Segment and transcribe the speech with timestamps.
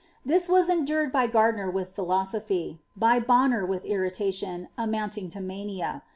[0.25, 6.01] This was endured by Gardiner with philosophy; by Bonner with irritation, amounting to mania.